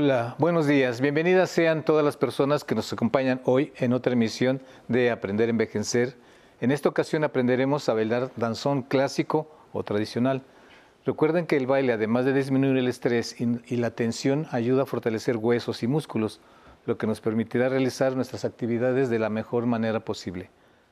[0.00, 1.00] Hola, buenos días.
[1.00, 5.50] Bienvenidas sean todas las personas que nos acompañan hoy en otra emisión de Aprender a
[5.50, 6.14] Envejecer.
[6.60, 10.42] En esta ocasión aprenderemos a bailar danzón clásico o tradicional.
[11.04, 15.36] Recuerden que el baile, además de disminuir el estrés y la tensión, ayuda a fortalecer
[15.36, 16.40] huesos y músculos,
[16.86, 20.48] lo que nos permitirá realizar nuestras actividades de la mejor manera posible.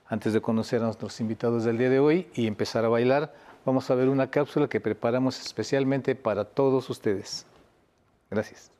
[0.08, 3.32] Antes de conocer a nuestros invitados del día de hoy y empezar a bailar,
[3.64, 7.46] vamos a ver una cápsula que preparamos especialmente para todos ustedes.
[8.32, 8.75] Gracias.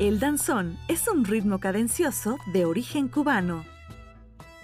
[0.00, 3.66] El danzón es un ritmo cadencioso de origen cubano.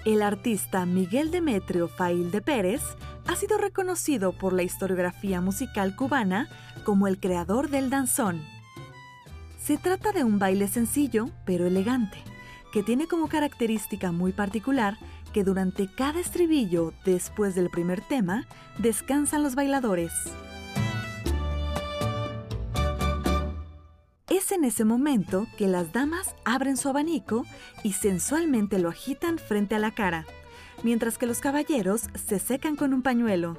[0.06, 2.80] El artista Miguel Demetrio Fail de Pérez
[3.26, 6.48] ha sido reconocido por la historiografía musical cubana
[6.84, 8.42] como el creador del danzón.
[9.58, 12.16] Se trata de un baile sencillo pero elegante,
[12.72, 14.96] que tiene como característica muy particular
[15.34, 18.48] que durante cada estribillo después del primer tema
[18.78, 20.12] descansan los bailadores.
[24.46, 27.44] Es en ese momento que las damas abren su abanico
[27.82, 30.24] y sensualmente lo agitan frente a la cara,
[30.84, 33.58] mientras que los caballeros se secan con un pañuelo.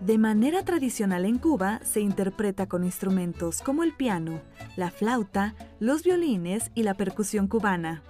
[0.00, 4.40] De manera tradicional en Cuba se interpreta con instrumentos como el piano,
[4.74, 8.02] la flauta, los violines y la percusión cubana.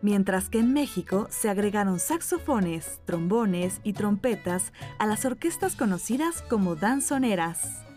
[0.00, 6.74] Mientras que en México se agregaron saxofones, trombones y trompetas a las orquestas conocidas como
[6.74, 7.89] danzoneras.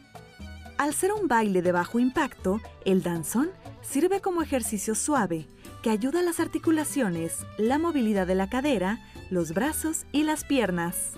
[0.78, 3.52] Al ser un baile de bajo impacto, el danzón
[3.82, 5.48] sirve como ejercicio suave
[5.84, 11.14] que ayuda a las articulaciones, la movilidad de la cadera, los brazos y las piernas.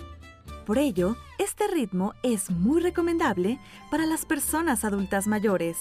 [0.66, 3.58] Por ello, este ritmo es muy recomendable
[3.90, 5.78] para las personas adultas mayores.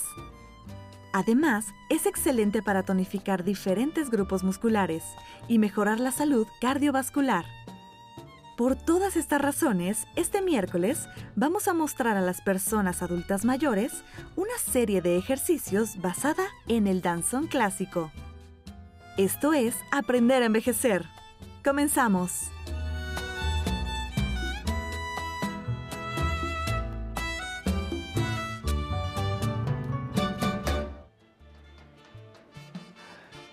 [1.12, 5.04] Además, es excelente para tonificar diferentes grupos musculares
[5.48, 7.46] y mejorar la salud cardiovascular.
[8.56, 13.92] Por todas estas razones, este miércoles vamos a mostrar a las personas adultas mayores
[14.38, 18.12] una serie de ejercicios basada en el danzón clásico.
[19.18, 21.04] Esto es Aprender a envejecer.
[21.66, 22.50] Comenzamos.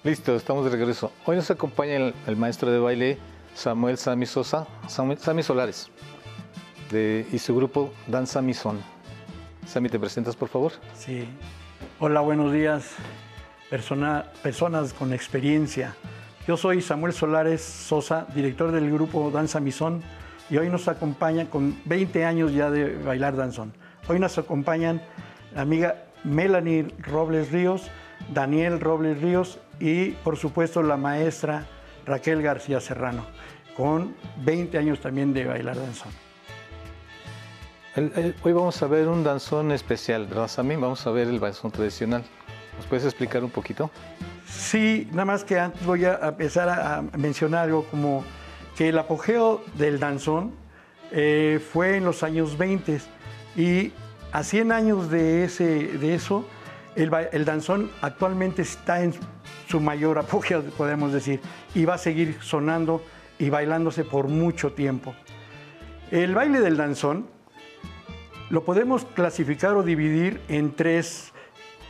[0.04, 1.10] Listo, estamos de regreso.
[1.26, 3.19] Hoy nos acompaña el, maestro de baile
[3.54, 5.90] Samuel Sami Sosa, Sami Solares,
[6.92, 8.80] y su grupo Danza Misón.
[9.66, 10.72] Sami, ¿te presentas, por favor?
[10.94, 11.28] Sí.
[12.00, 12.90] Hola, buenos días,
[13.70, 15.94] personas con experiencia.
[16.46, 20.02] Yo soy Samuel Solares Sosa, director del grupo Danza Misón,
[20.50, 23.72] y hoy nos acompaña con 20 años ya de bailar danzón.
[24.08, 25.00] Hoy nos acompañan
[25.54, 27.90] la amiga Melanie Robles Ríos,
[28.34, 31.66] Daniel Robles Ríos y, por supuesto, la maestra
[32.06, 33.26] Raquel García Serrano,
[33.76, 34.14] con
[34.44, 36.12] 20 años también de bailar danzón.
[38.42, 40.76] hoy vamos a ver un danzón especial, ¿verdad, Sammy?
[40.76, 42.24] Vamos a ver el danzón tradicional.
[42.76, 43.90] ¿Nos puedes explicar un poquito?
[44.46, 48.24] Sí, nada más que antes voy a empezar a mencionar algo como
[48.76, 50.52] que el apogeo del danzón
[51.10, 53.00] eh, fue en los años 20
[53.56, 53.92] y
[54.32, 56.46] a 100 años de, ese, de eso,
[56.96, 59.12] el, el danzón actualmente está en
[59.72, 61.41] su mayor apogeo, podemos decir,
[61.75, 63.03] y va a seguir sonando
[63.38, 65.15] y bailándose por mucho tiempo.
[66.10, 67.27] El baile del danzón
[68.50, 71.32] lo podemos clasificar o dividir en tres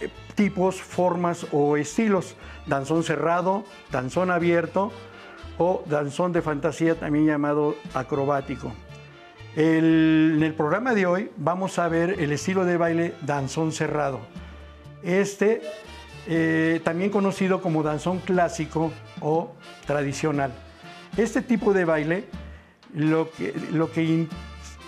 [0.00, 2.36] eh, tipos, formas o estilos.
[2.66, 4.92] Danzón cerrado, danzón abierto
[5.58, 8.72] o danzón de fantasía también llamado acrobático.
[9.56, 14.20] en el programa de hoy vamos a ver el estilo de baile danzón cerrado.
[15.02, 15.62] Este
[16.26, 19.54] eh, también conocido como danzón clásico o
[19.86, 20.52] tradicional.
[21.16, 22.24] Este tipo de baile
[22.94, 24.28] lo que, lo que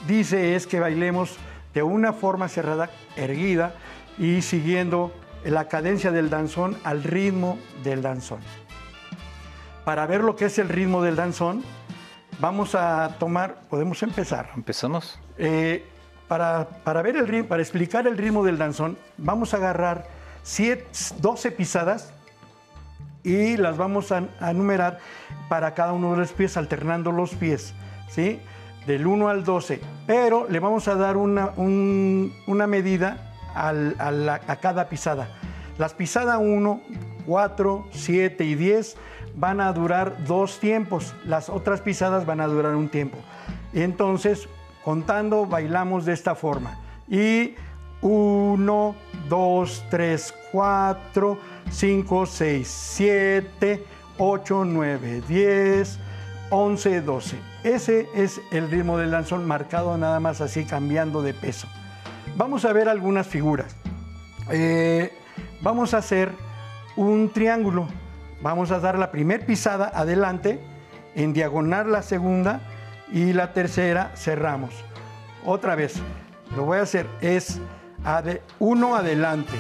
[0.06, 1.36] dice es que bailemos
[1.72, 3.74] de una forma cerrada, erguida
[4.18, 5.12] y siguiendo
[5.44, 8.40] la cadencia del danzón al ritmo del danzón.
[9.84, 11.62] Para ver lo que es el ritmo del danzón,
[12.40, 14.50] vamos a tomar, podemos empezar.
[14.56, 15.18] Empezamos.
[15.36, 15.84] Eh,
[16.28, 20.06] para, para, ver el, para explicar el ritmo del danzón, vamos a agarrar
[21.20, 22.12] 12 pisadas
[23.22, 24.98] y las vamos a, enumerar
[25.48, 27.74] para cada uno de los pies, alternando los pies,
[28.08, 28.40] ¿sí?
[28.86, 29.80] Del 1 al 12.
[30.06, 35.28] Pero le vamos a dar una, una medida a, cada pisada.
[35.78, 36.80] Las pisadas 1,
[37.26, 38.96] 4, 7 y 10
[39.36, 41.14] van a durar dos tiempos.
[41.24, 43.18] Las otras pisadas van a durar un tiempo.
[43.72, 44.48] Entonces,
[44.84, 46.78] contando, bailamos de esta forma.
[47.08, 47.54] Y
[48.02, 48.94] 1,
[49.28, 51.38] 2, 3, 4,
[51.70, 53.84] 5, 6, 7,
[54.18, 55.98] 8, 9, 10,
[56.50, 57.36] 11, 12.
[57.64, 61.66] Ese es el ritmo del danzón marcado nada más así cambiando de peso.
[62.36, 63.76] Vamos a ver algunas figuras.
[64.50, 65.12] Eh,
[65.62, 66.30] vamos a hacer
[66.96, 67.88] un triángulo.
[68.42, 70.60] Vamos a dar la primera pisada adelante,
[71.14, 72.60] en diagonal la segunda
[73.10, 74.74] y la tercera cerramos.
[75.46, 75.94] Otra vez,
[76.56, 77.60] lo voy a hacer, es
[78.58, 79.52] uno adelante,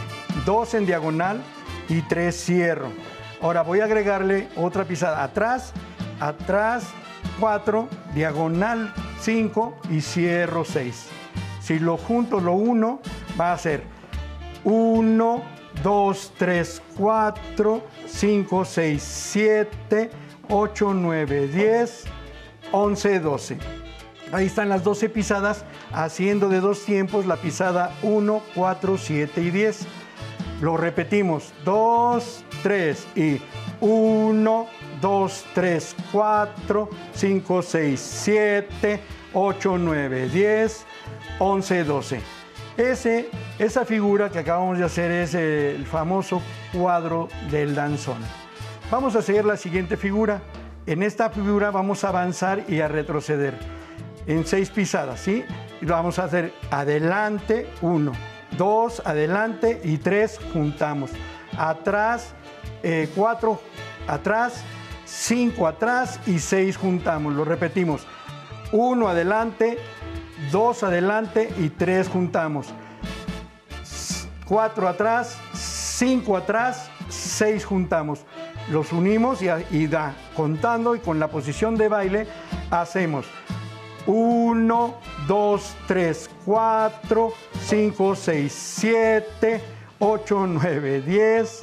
[0.44, 1.42] dos en diagonal
[1.88, 2.90] y tres cierro.
[3.40, 5.72] Ahora voy a agregarle otra pisada atrás,
[6.20, 6.84] atrás,
[7.40, 11.08] cuatro, diagonal, cinco y cierro seis.
[11.60, 13.00] Si lo junto, lo uno,
[13.40, 13.82] va a ser
[14.64, 15.42] 1,
[15.82, 20.10] 2, 3, 4, 5, 6, 7,
[20.48, 22.04] 8, 9, 10,
[22.72, 23.83] 11, 12.
[24.34, 29.50] Ahí están las 12 pisadas, haciendo de dos tiempos la pisada 1, 4, 7 y
[29.50, 29.86] 10.
[30.60, 33.40] Lo repetimos, 2, 3 y
[33.80, 34.66] 1,
[35.00, 39.00] 2, 3, 4, 5, 6, 7,
[39.34, 40.86] 8, 9, 10,
[41.38, 42.20] 11, 12.
[42.76, 46.42] Ese, esa figura que acabamos de hacer es el famoso
[46.72, 48.18] cuadro del danzón.
[48.90, 50.42] Vamos a seguir la siguiente figura.
[50.86, 53.83] En esta figura vamos a avanzar y a retroceder
[54.26, 55.44] en seis pisadas, ¿sí?
[55.80, 58.12] Y lo vamos a hacer adelante, uno,
[58.56, 61.10] dos, adelante y tres, juntamos.
[61.56, 62.34] Atrás,
[62.82, 63.60] eh, cuatro,
[64.06, 64.64] atrás,
[65.04, 67.34] cinco atrás y seis juntamos.
[67.34, 68.06] Lo repetimos.
[68.72, 69.78] Uno adelante,
[70.50, 72.68] dos adelante y tres juntamos.
[74.46, 78.24] Cuatro atrás, cinco atrás, seis juntamos.
[78.70, 82.26] Los unimos y, da, contando y con la posición de baile
[82.70, 83.26] hacemos
[84.06, 84.94] 1,
[85.26, 89.60] 2, 3, 4, 5, 6, 7,
[89.98, 91.60] 8, 9, 10,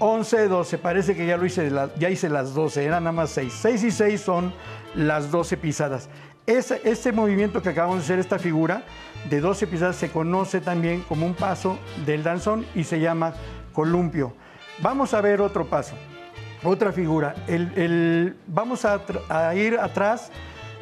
[0.00, 0.78] 11, 12.
[0.78, 3.52] Parece que ya lo hice, ya hice las 12, eran nada más 6.
[3.52, 4.52] 6 y 6 son
[4.94, 6.08] las 12 pisadas.
[6.46, 8.82] este movimiento que acabamos de hacer, esta figura
[9.28, 13.34] de 12 pisadas, se conoce también como un paso del danzón y se llama
[13.72, 14.32] columpio.
[14.80, 15.94] Vamos a ver otro paso,
[16.64, 17.34] otra figura.
[18.46, 20.30] vamos a, a ir atrás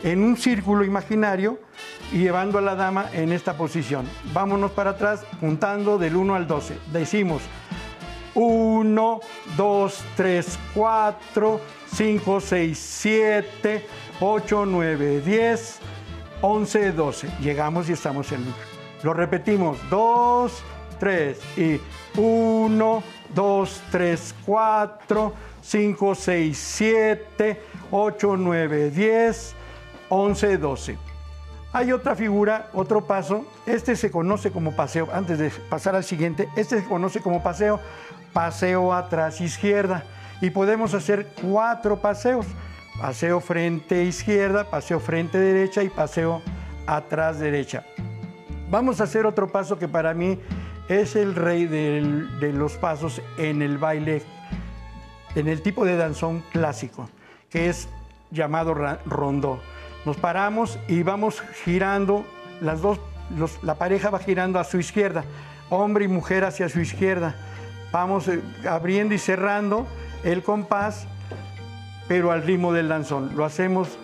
[0.02, 1.58] en un círculo imaginario
[2.12, 4.06] y llevando a la dama en esta posición.
[4.32, 6.78] Vámonos para atrás juntando del 1 al 12.
[6.92, 7.42] Decimos
[8.34, 9.20] 1,
[9.56, 11.60] 2, 3, 4,
[11.94, 13.86] 5, 6, 7,
[14.20, 15.78] 8, 9, 10,
[16.42, 17.28] 11, 12.
[17.40, 18.44] Llegamos y estamos en...
[19.02, 19.78] Lo repetimos.
[19.90, 20.52] 2,
[21.00, 21.80] 3 y
[22.18, 23.02] 1,
[23.34, 25.32] 2, 3, 4,
[25.62, 29.55] 5, 6, 7, 8, 9, 10,
[30.08, 30.98] 11, 12.
[31.72, 33.44] Hay otra figura, otro paso.
[33.66, 35.08] Este se conoce como paseo.
[35.12, 37.80] Antes de pasar al siguiente, este se conoce como paseo.
[38.32, 40.04] Paseo atrás izquierda.
[40.40, 42.46] Y podemos hacer cuatro paseos.
[43.00, 46.40] Paseo frente izquierda, paseo frente derecha y paseo
[46.86, 47.84] atrás derecha.
[48.70, 50.38] Vamos a hacer otro paso que para mí
[50.88, 54.22] es el rey de los pasos en el baile,
[55.34, 57.10] en el tipo de danzón clásico,
[57.50, 57.88] que es
[58.30, 59.60] llamado rondó.
[60.06, 62.24] Nos paramos y vamos girando,
[62.60, 63.00] las dos,
[63.62, 65.24] la pareja va girando a su izquierda,
[65.68, 67.34] hombre y mujer hacia su izquierda.
[67.90, 69.84] Vamos eh, abriendo y cerrando
[70.22, 71.08] el compás,
[72.06, 73.34] pero al ritmo del danzón.
[73.34, 73.98] Lo hacemos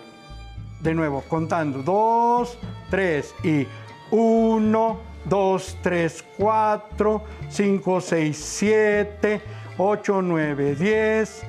[0.81, 1.85] de nuevo, contando.
[1.85, 2.59] Dos,
[2.91, 3.69] tres y
[4.11, 9.41] uno, dos, tres, cuatro, cinco, seis, siete,
[9.79, 11.45] ocho, nueve, diez,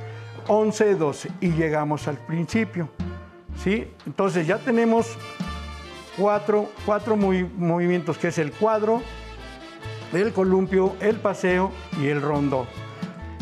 [0.47, 1.31] once, doce.
[1.41, 2.87] Y llegamos al principio.
[3.61, 3.87] ¿Sí?
[4.05, 5.17] Entonces ya tenemos
[6.17, 6.69] cuatro,
[7.15, 9.01] movimientos, que es el cuadro,
[10.13, 12.67] el columpio, el paseo y el rondó.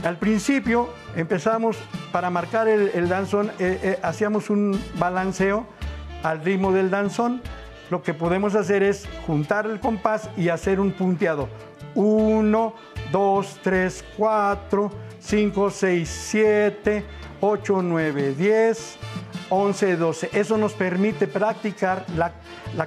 [0.04, 1.78] Al principio empezamos,
[2.12, 5.66] para marcar el, danzón, eh, eh, hacíamos un balanceo
[6.24, 7.42] al ritmo del danzón.
[7.90, 11.50] Lo que podemos hacer es juntar el compás y hacer un punteado.
[11.94, 12.74] 1,
[13.12, 17.06] 2, 3, 4, 5, 6, 7,
[17.42, 18.98] 8, 9, 10,
[19.52, 20.30] 11, 12.
[20.32, 22.32] Eso nos permite practicar la,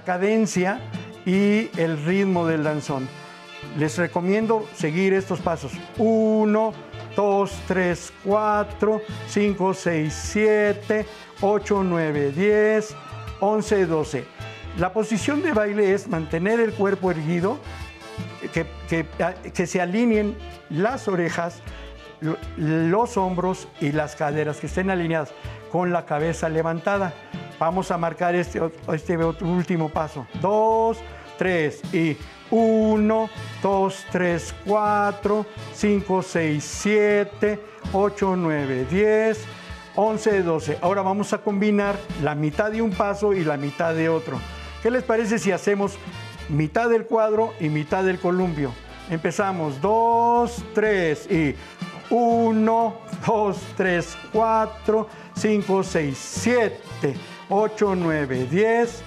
[0.02, 0.80] cadencia
[1.26, 3.06] y el ritmo del danzón.
[3.76, 5.72] Les recomiendo seguir estos pasos.
[5.98, 6.72] 1,
[7.14, 11.06] 2, 3, 4, 5, 6, 7,
[11.42, 12.96] 8, 9, 10,
[13.40, 14.24] 11, 12.
[14.78, 17.58] La posición de baile es mantener el cuerpo erguido,
[18.54, 18.66] que,
[19.52, 20.34] que se alineen
[20.70, 21.60] las orejas,
[22.56, 25.34] los hombros y las caderas, que estén alineadas
[25.74, 27.12] con la cabeza levantada.
[27.58, 28.62] Vamos a marcar este,
[28.92, 30.24] este último paso.
[30.40, 30.98] Dos,
[31.36, 32.16] tres y
[32.52, 37.60] 1, 2, 3, 4, 5, 6, 7,
[37.92, 39.44] 8, 9, 10,
[39.96, 40.78] 11, 12.
[40.80, 44.38] Ahora vamos a combinar la mitad de un paso y la mitad de otro.
[44.80, 45.98] ¿Qué les parece si hacemos
[46.48, 48.72] mitad del cuadro y mitad del columpio?
[49.10, 51.56] Empezamos 2, 3 y
[52.10, 52.94] 1,
[53.26, 57.14] 2, 3, 4, 5, 6, 7,
[57.48, 59.02] 8, 9, 10,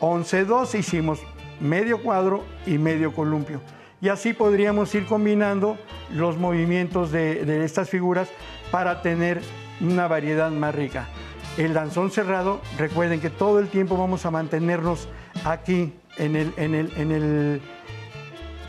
[0.00, 0.78] 11, 12.
[0.78, 1.20] Hicimos
[1.60, 3.60] medio cuadro y medio columpio.
[4.00, 5.76] Y así podríamos ir combinando
[6.14, 8.28] los movimientos de, estas figuras
[8.70, 9.40] para tener
[9.80, 11.08] una variedad más rica.
[11.56, 15.08] El danzón cerrado, recuerden que todo el tiempo vamos a mantenernos
[15.44, 17.60] aquí en, el, en, el, en, el,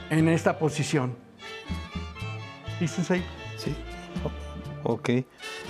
[0.10, 1.16] en esta posición.
[2.80, 3.24] ¿Listos ahí?
[4.84, 5.10] Ok.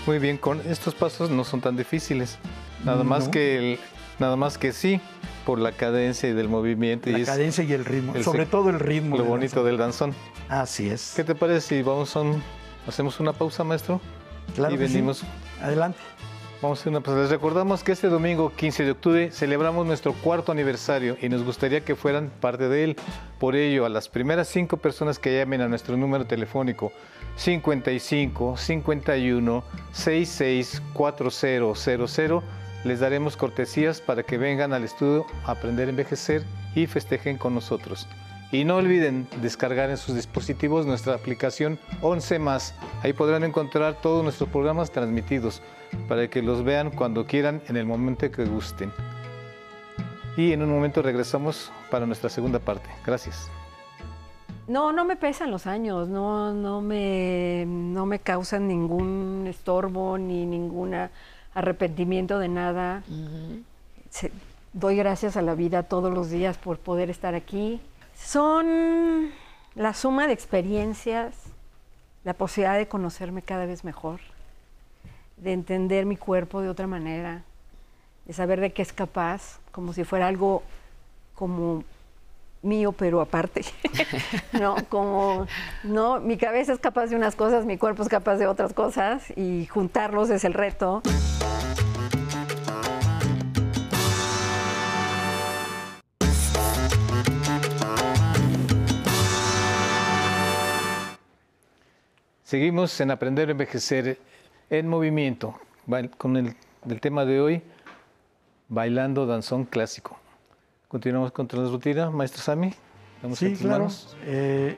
[0.05, 2.37] Muy bien, con estos pasos no son tan difíciles.
[2.85, 3.79] Nada más que el,
[4.19, 5.01] nada más que sí,
[5.45, 7.09] por la cadencia y del movimiento.
[7.09, 9.17] La cadencia y el ritmo, sobre todo el ritmo.
[9.17, 10.13] Lo bonito del danzón.
[10.47, 11.13] Así es.
[11.15, 12.23] ¿Qué te parece si vamos a
[12.87, 14.01] hacemos una pausa, maestro?
[14.55, 14.73] Claro.
[14.73, 15.23] Y venimos.
[15.61, 15.99] Adelante.
[16.61, 17.21] Vamos a una pausa.
[17.21, 21.85] Les recordamos que este domingo 15 de octubre celebramos nuestro cuarto aniversario y nos gustaría
[21.85, 22.95] que fueran parte de él.
[23.39, 26.91] Por ello, a las primeras cinco personas que llamen a nuestro número telefónico
[27.37, 29.63] 55 51
[29.93, 32.41] 66 4000
[32.83, 36.43] les daremos cortesías para que vengan al estudio a aprender a envejecer
[36.75, 38.05] y festejen con nosotros.
[38.51, 42.73] Y no olviden descargar en sus dispositivos nuestra aplicación 11 más.
[43.03, 45.61] Ahí podrán encontrar todos nuestros programas transmitidos
[46.07, 48.91] para que los vean cuando quieran en el momento que gusten.
[50.35, 52.89] Y en un momento regresamos para nuestra segunda parte.
[53.05, 53.49] Gracias.
[54.67, 60.45] No, no me pesan los años, no, no, me, no me causan ningún estorbo ni
[60.45, 61.09] ninguna
[61.55, 63.03] arrepentimiento de nada.
[64.73, 67.81] doy gracias a la vida todos los días por poder estar aquí.
[68.23, 69.31] Son
[69.75, 71.35] la suma de experiencias,
[72.23, 74.19] la posibilidad de conocerme cada vez mejor,
[75.37, 77.43] de entender mi cuerpo de otra manera,
[78.25, 80.61] de saber de qué es capaz, como si fuera algo
[81.33, 81.83] como
[82.61, 83.63] mío, pero aparte.
[84.53, 85.47] no, como
[85.83, 89.31] no, mi cabeza es capaz de unas cosas, mi cuerpo es capaz de otras cosas
[89.35, 91.01] y juntarlos es el reto.
[102.49, 104.17] Seguimos en Aprender a Envejecer
[104.71, 105.59] en Movimiento,
[106.17, 106.55] con el,
[106.99, 107.61] tema de hoy,
[108.69, 110.17] bailando danzón clásico.
[110.87, 112.73] Continuamos con la rutina, maestro Sami.
[113.35, 113.87] sí, claro.
[114.25, 114.77] Eh,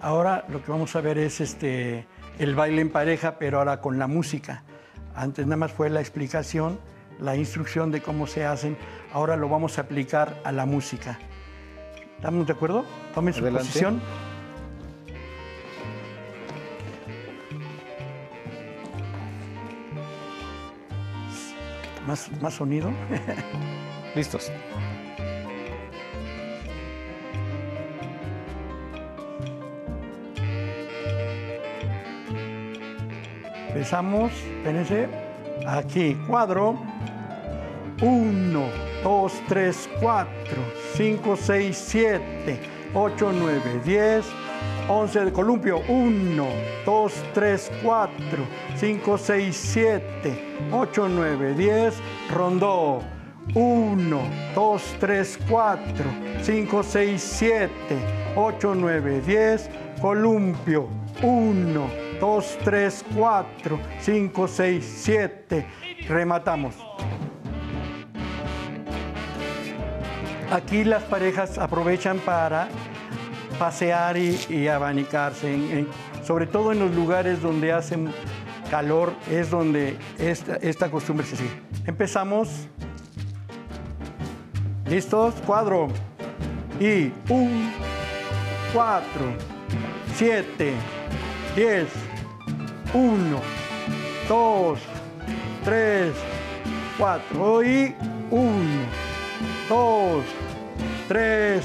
[0.00, 2.08] ahora lo que vamos a ver es este,
[2.40, 4.64] el baile en pareja, pero ahora con la música.
[5.14, 6.80] Antes nada más fue la explicación,
[7.20, 8.76] la instrucción de cómo se hacen.
[9.12, 11.20] Ahora lo vamos a aplicar a la música.
[12.16, 12.84] ¿Estamos de acuerdo?
[13.14, 14.02] Tomen su posición.
[22.12, 22.92] Más, más sonido.
[24.14, 24.52] Listos.
[33.68, 35.08] Empezamos, espérense,
[35.66, 36.78] aquí, cuadro.
[38.02, 38.62] 1,
[39.04, 40.32] 2, 3, 4,
[40.96, 42.60] 5, 6, 7,
[42.92, 44.26] 8, 9, 10,
[44.92, 45.80] 11 de columpio.
[45.88, 46.46] 1,
[46.84, 48.46] 2, 3, 4,
[48.76, 51.94] 5, 6, 7, 8, 9, 10,
[52.30, 53.02] rondó.
[53.54, 54.20] 1,
[54.54, 56.04] 2, 3, 4,
[56.42, 57.70] 5, 6, 7,
[58.36, 59.70] 8, 9, 10,
[60.00, 60.88] columpio.
[61.22, 65.66] 1, 2, 3, 4, 5, 6, 7.
[66.06, 66.74] Rematamos.
[70.50, 72.68] Aquí las parejas aprovechan para
[73.62, 75.86] pasear y, abanicarse,
[76.24, 78.12] sobre todo en los lugares donde hacen
[78.68, 81.62] calor es donde esta, esta costumbre se sigue.
[81.86, 82.48] Empezamos.
[84.88, 85.34] ¿Listos?
[85.46, 85.86] Cuadro.
[86.80, 87.72] Y un,
[88.74, 89.26] cuatro,
[90.16, 90.72] siete,
[91.54, 91.86] diez,
[92.92, 93.40] uno,
[94.28, 94.80] dos,
[95.64, 96.12] tres,
[96.98, 97.62] cuatro.
[97.62, 97.94] Y
[98.28, 98.82] uno,
[99.68, 100.24] dos,
[101.06, 101.64] tres,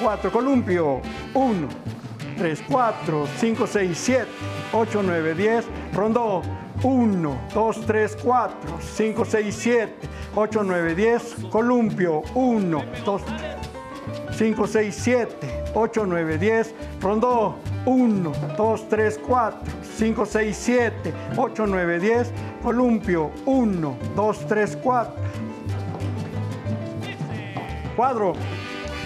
[0.00, 0.30] cuatro.
[0.30, 1.00] Columpio.
[1.34, 1.68] Uno,
[2.36, 4.30] tres, cuatro, cinco, seis, siete,
[4.72, 5.64] ocho, nueve, diez.
[5.92, 6.42] Rondó
[6.82, 11.36] 1, 2, 3, 4, 5, 6, 7, 8, 9, 10.
[11.50, 13.22] Columpio 1, 2,
[14.36, 16.74] 5, 6, 7, 8, 9, 10.
[17.00, 19.60] Rondó 1, 2, 3, 4,
[19.98, 22.32] 5, 6, 7, 8, 9, 10.
[22.62, 25.14] Columpio 1, 2, 3, 4.
[27.96, 28.34] Cuadro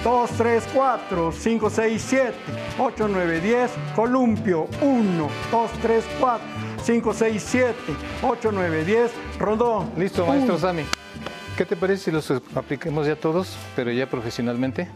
[0.02, 2.34] 2, 3, 4, 5, 6, 7,
[2.78, 6.46] 8, 9, 10, columpio, 1, 2, 3, 4,
[6.82, 7.74] 5, 6, 7,
[8.22, 9.86] 8, 9, 10, rodó.
[9.96, 10.84] Listo, maestro Sami.
[11.56, 14.88] ¿Qué te parece si los apliquemos ya todos, pero ya profesionalmente?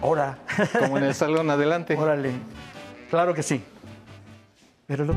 [0.00, 0.38] Ahora.
[0.78, 1.96] Como en el salón, adelante.
[1.96, 2.32] Órale.
[3.10, 3.62] Claro que sí.
[4.86, 5.14] Pero lo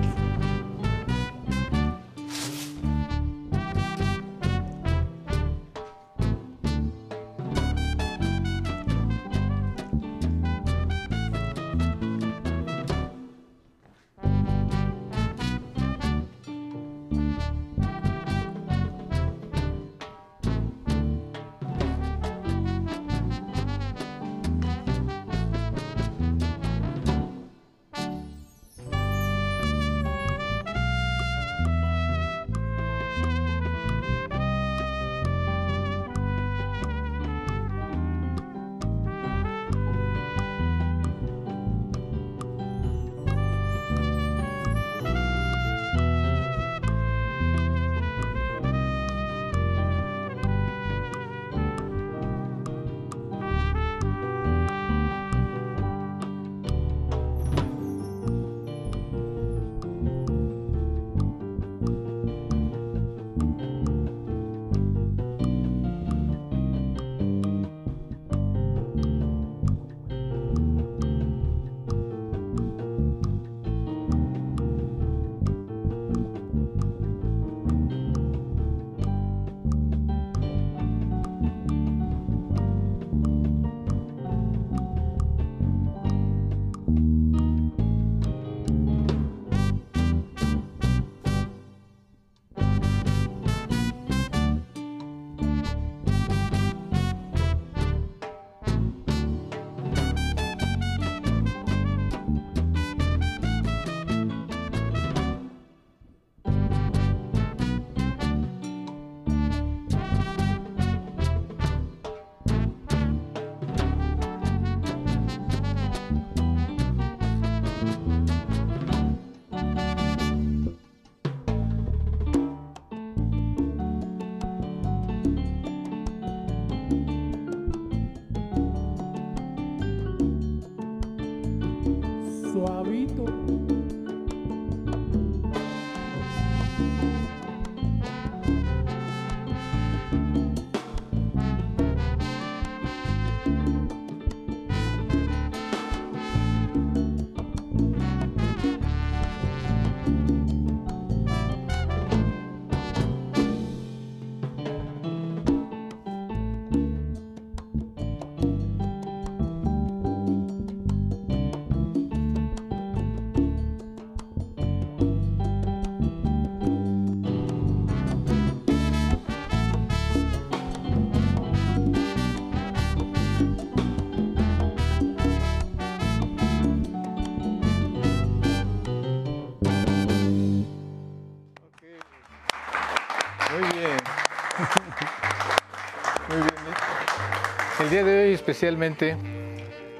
[187.89, 189.17] El día de hoy especialmente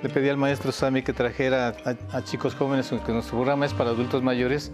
[0.03, 1.73] le pedí al maestro Sami que trajera
[2.11, 4.71] a, chicos jóvenes, aunque nuestro programa es para adultos mayores,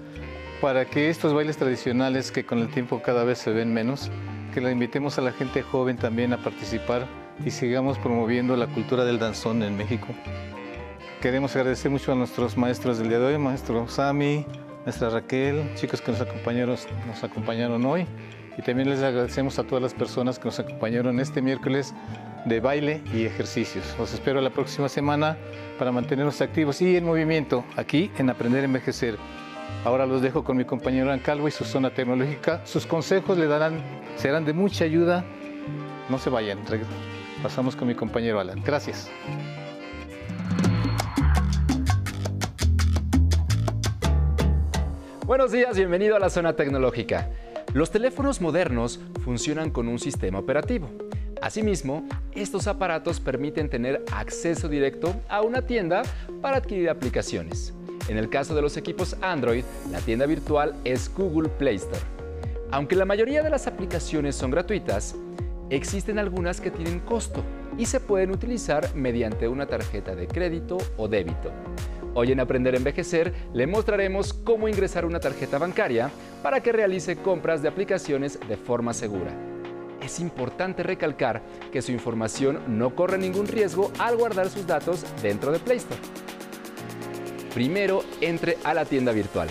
[0.59, 4.11] para que estos bailes tradicionales que con el tiempo cada vez se ven menos,
[4.53, 7.07] que le invitemos a la gente joven también a participar
[7.45, 10.07] y sigamos promoviendo la cultura del danzón en México.
[11.21, 14.45] Queremos agradecer mucho a nuestros maestros del día de hoy, maestro Sami,
[14.83, 16.75] maestra Raquel, chicos que nos acompañaron,
[17.07, 18.07] nos acompañaron hoy.
[18.57, 21.93] Y también les agradecemos a todas las personas que nos acompañaron este miércoles
[22.45, 23.95] de baile y ejercicios.
[23.97, 25.37] Los espero la próxima semana
[25.77, 29.17] para mantenernos activos y en movimiento aquí en Aprender a Envejecer.
[29.83, 32.61] Ahora los dejo con mi compañero Ancalvo y su zona tecnológica.
[32.65, 33.81] Sus consejos le darán,
[34.15, 35.25] serán de mucha ayuda.
[36.09, 36.59] No se vayan.
[37.41, 38.61] Pasamos con mi compañero Alan.
[38.63, 39.11] Gracias.
[45.25, 47.27] Buenos días, bienvenido a la zona tecnológica.
[47.73, 51.04] Los teléfonos modernos funcionan con un sistema operativo.
[51.45, 52.03] Asimismo,
[52.33, 56.01] estos aparatos permiten tener acceso directo a una tienda
[56.41, 57.71] para adquirir aplicaciones.
[58.07, 62.01] En el caso de los equipos Android, la tienda virtual es Google Play Store.
[62.71, 65.13] Aunque la mayoría de las aplicaciones son gratuitas,
[65.69, 67.43] existen algunas que tienen costo
[67.77, 71.51] y se pueden utilizar mediante una tarjeta de crédito o débito.
[72.15, 76.09] Hoy en Aprender a Envejecer le mostraremos cómo ingresar una tarjeta bancaria
[76.41, 79.54] para que realice compras de aplicaciones de forma segura.
[80.05, 81.41] Es importante recalcar
[81.71, 85.99] que su información no corre ningún riesgo al guardar sus datos dentro de Play Store.
[87.53, 89.49] Primero, entre a la tienda virtual.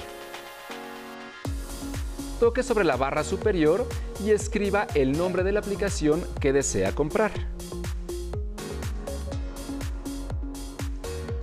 [2.38, 3.86] Toque sobre la barra superior
[4.22, 7.32] y escriba el nombre de la aplicación que desea comprar.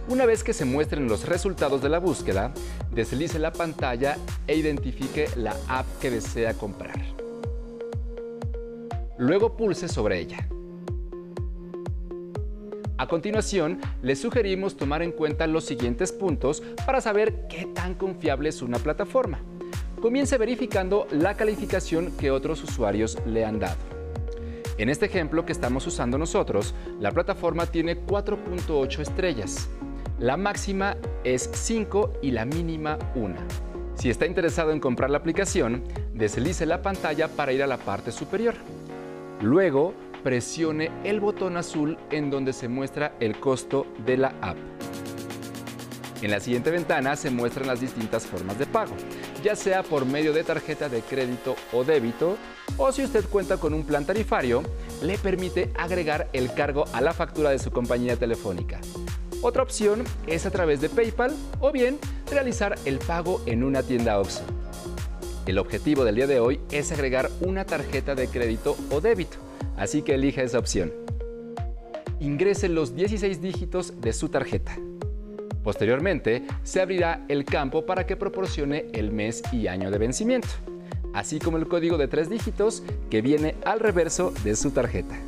[0.08, 2.54] Una vez que se muestren los resultados de la búsqueda,
[2.94, 7.21] deslice la pantalla e identifique la app que desea comprar.
[9.22, 10.48] Luego pulse sobre ella.
[12.98, 18.50] A continuación, le sugerimos tomar en cuenta los siguientes puntos para saber qué tan confiable
[18.50, 19.40] es una plataforma.
[20.02, 23.78] Comience verificando la calificación que otros usuarios le han dado.
[24.80, 29.70] En este ejemplo que estamos usando nosotros, la plataforma tiene 4.8 estrellas.
[30.18, 33.36] La máxima es 5 y la mínima 1.
[33.94, 38.12] Si está interesado en comprar la aplicación, deslice la pantalla para ir a la parte
[38.12, 38.56] superior.
[39.42, 44.58] Luego, presione el botón azul en donde se muestra el costo de la app.
[46.22, 48.96] En la siguiente ventana se muestran las distintas formas de pago,
[49.44, 52.38] ya sea por medio de tarjeta de crédito o débito,
[52.78, 54.62] o si usted cuenta con un plan tarifario,
[55.02, 58.80] le permite agregar el cargo a la factura de su compañía telefónica.
[59.42, 61.98] Otra opción es a través de PayPal o bien
[62.30, 64.61] realizar el pago en una tienda OXXO.
[65.48, 69.38] El objetivo del día de hoy es agregar una tarjeta de crédito o débito,
[69.76, 70.94] así que elija esa opción.
[72.20, 74.78] Ingrese los 16 dígitos de su tarjeta.
[75.64, 80.50] Posteriormente, se abrirá el campo para que proporcione el mes y año de vencimiento,
[81.14, 85.20] así como el código de tres dígitos que viene al reverso de su tarjeta.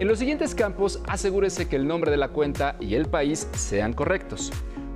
[0.00, 3.92] En los siguientes campos, asegúrese que el nombre de la cuenta y el país sean
[3.92, 4.50] correctos.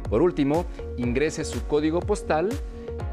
[0.09, 2.51] Por último, ingrese su código postal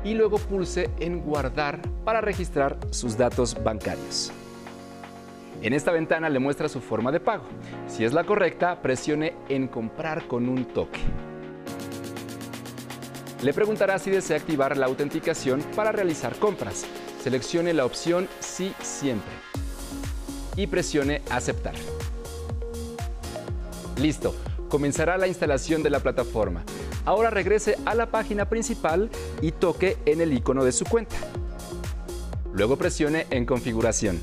[0.04, 4.32] y luego pulse en Guardar para registrar sus datos bancarios.
[5.62, 7.44] En esta ventana le muestra su forma de pago.
[7.88, 11.00] Si es la correcta, presione en Comprar con un toque.
[13.44, 16.86] Le preguntará si desea activar la autenticación para realizar compras.
[17.24, 19.32] Seleccione la opción Sí siempre
[20.56, 21.76] y presione Aceptar.
[23.98, 24.36] Listo,
[24.70, 26.64] comenzará la instalación de la plataforma.
[27.06, 29.10] Ahora regrese a la página principal
[29.42, 31.16] y toque en el icono de su cuenta.
[32.54, 34.20] Luego presione en Configuración.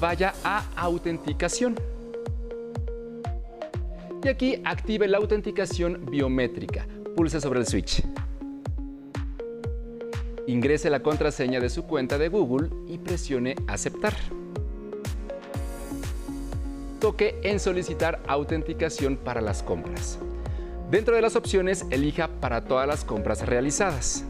[0.00, 1.76] Vaya a Autenticación.
[4.24, 6.86] Y aquí active la autenticación biométrica.
[7.16, 8.04] Pulse sobre el switch.
[10.46, 14.14] Ingrese la contraseña de su cuenta de Google y presione Aceptar
[17.02, 20.20] toque en solicitar autenticación para las compras.
[20.92, 24.26] Dentro de las opciones, elija para todas las compras realizadas.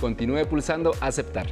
[0.00, 1.48] Continúe pulsando aceptar.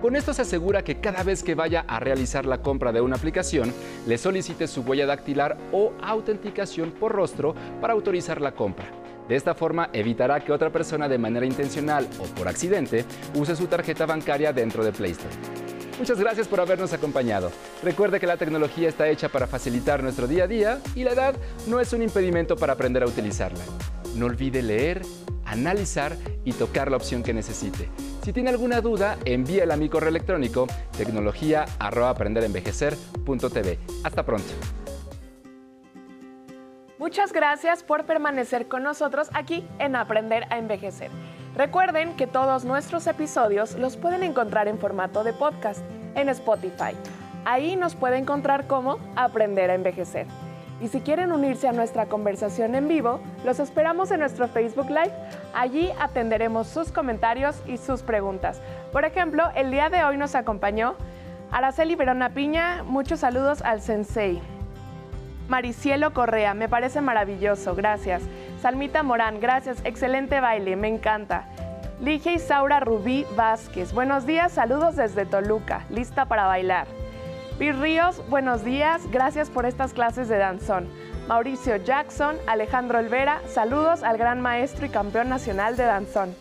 [0.00, 3.16] Con esto se asegura que cada vez que vaya a realizar la compra de una
[3.16, 3.70] aplicación,
[4.06, 8.86] le solicite su huella dactilar o autenticación por rostro para autorizar la compra.
[9.28, 13.66] De esta forma evitará que otra persona de manera intencional o por accidente use su
[13.66, 15.57] tarjeta bancaria dentro de Play Store.
[15.98, 17.50] Muchas gracias por habernos acompañado.
[17.82, 21.34] Recuerde que la tecnología está hecha para facilitar nuestro día a día y la edad
[21.66, 23.64] no es un impedimento para aprender a utilizarla.
[24.14, 25.02] No olvide leer,
[25.44, 27.88] analizar y tocar la opción que necesite.
[28.22, 33.78] Si tiene alguna duda, envíela a mi correo electrónico tecnología@aprenderenvejecer.tv.
[34.04, 34.52] Hasta pronto.
[36.98, 41.10] Muchas gracias por permanecer con nosotros aquí en Aprender a Envejecer.
[41.58, 45.80] Recuerden que todos nuestros episodios los pueden encontrar en formato de podcast
[46.14, 46.94] en Spotify.
[47.44, 50.28] Ahí nos puede encontrar como Aprender a Envejecer.
[50.80, 55.10] Y si quieren unirse a nuestra conversación en vivo, los esperamos en nuestro Facebook Live.
[55.52, 58.60] Allí atenderemos sus comentarios y sus preguntas.
[58.92, 60.94] Por ejemplo, el día de hoy nos acompañó
[61.50, 62.84] Araceli Verona Piña.
[62.84, 64.40] Muchos saludos al Sensei.
[65.48, 68.22] Maricielo Correa, me parece maravilloso, gracias.
[68.60, 71.44] Salmita Morán, gracias, excelente baile, me encanta.
[72.00, 76.86] Ligia Isaura Rubí Vázquez, buenos días, saludos desde Toluca, lista para bailar.
[77.58, 80.88] Vir Ríos, buenos días, gracias por estas clases de danzón.
[81.28, 86.34] Mauricio Jackson, Alejandro Olvera, saludos al gran maestro y campeón nacional de danzón.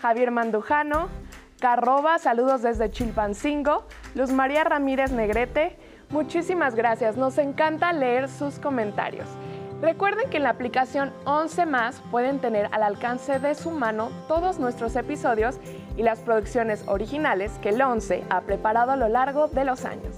[0.00, 1.08] Javier Mandujano,
[1.60, 3.84] Carroba, saludos desde Chilpancingo.
[4.14, 5.76] Luz María Ramírez Negrete,
[6.10, 9.28] Muchísimas gracias, nos encanta leer sus comentarios.
[9.80, 14.58] Recuerden que en la aplicación 11 más pueden tener al alcance de su mano todos
[14.58, 15.60] nuestros episodios
[15.96, 20.16] y las producciones originales que el 11 ha preparado a lo largo de los años.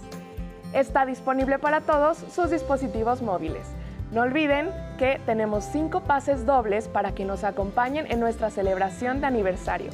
[0.73, 3.66] Está disponible para todos sus dispositivos móviles.
[4.12, 9.27] No olviden que tenemos 5 pases dobles para que nos acompañen en nuestra celebración de
[9.27, 9.90] aniversario.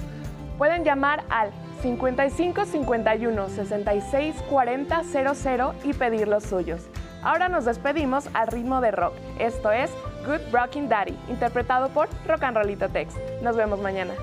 [0.59, 1.51] Pueden llamar al
[1.83, 6.89] 55 51 66 40 00 y pedir los suyos.
[7.23, 9.15] Ahora nos despedimos al ritmo de rock.
[9.39, 9.91] Esto es
[10.25, 13.15] Good Rockin' Daddy, interpretado por Rock and Rollito Tex.
[13.43, 14.15] Nos vemos mañana.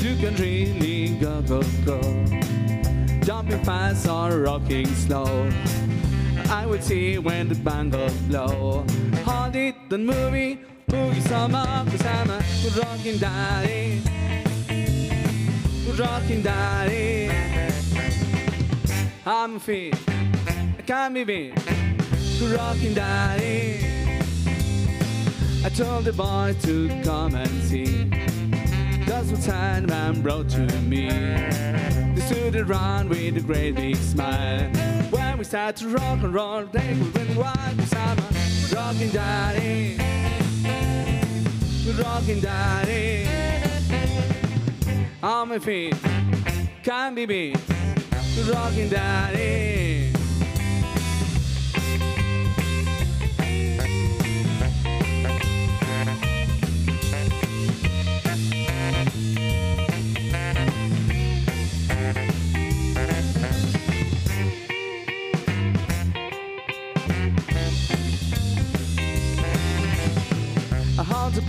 [0.00, 2.00] You can really go, go, go.
[3.22, 5.48] Jumping fast or rocking slow.
[6.50, 8.84] I would see when the band goes blow.
[9.24, 14.02] Hold it, the movie, boogie some up, cause I'm a good rocking daddy.
[15.88, 17.30] Good rocking daddy.
[19.24, 21.54] I'm fit, I can't be.
[22.38, 23.80] Good rocking daddy.
[25.64, 28.04] I told the boy to come and see.
[29.06, 31.08] That's what Sandman brought to me.
[31.08, 34.70] They stood around with a great big smile.
[35.08, 37.78] When we started to rock and roll, they would win wild.
[37.78, 39.96] Cause I'm a rockin' daddy.
[41.98, 43.37] Rockin' daddy.
[45.20, 45.96] On my feet,
[46.84, 47.58] can't be beat.
[48.48, 49.67] Rockin' daddy.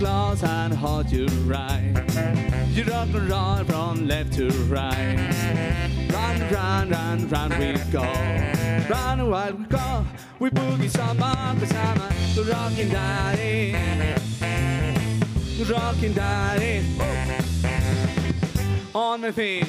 [0.00, 1.92] Close and hold you right.
[2.70, 5.18] You rock and roll from left to right.
[6.10, 8.06] Run, run, run, run, we go.
[8.88, 10.06] Run while we go.
[10.38, 11.64] We boogie I'm a
[12.34, 13.72] the rockin' daddy.
[15.58, 16.82] The rockin' daddy.
[18.94, 19.66] On my feet,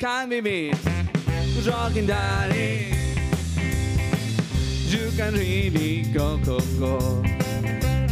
[0.00, 0.72] can't be me.
[0.72, 2.92] The rockin' daddy.
[4.88, 7.45] You can really go, go, go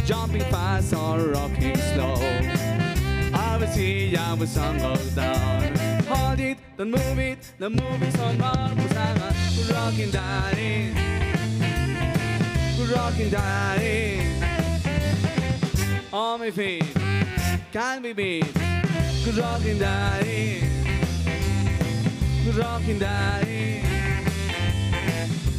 [0.05, 2.15] jumping fast or rocking slow.
[3.33, 3.57] I
[4.37, 5.75] was sun goes down.
[6.05, 8.83] Hold it, don't move it, the moving's on marble.
[8.97, 9.33] I'm a
[9.73, 10.93] rocking daddy,
[12.95, 14.21] rocking daddy.
[16.13, 16.85] On my feet,
[17.71, 18.53] can't be beat.
[19.23, 20.61] Good rocking daddy,
[22.43, 23.81] good rocking daddy,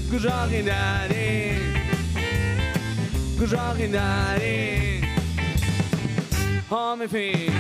[0.09, 1.56] good rocking daddy.
[3.39, 5.03] Good rockin' daddy
[6.71, 7.51] On my feet